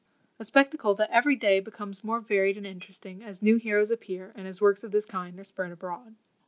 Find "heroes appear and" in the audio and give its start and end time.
3.57-4.47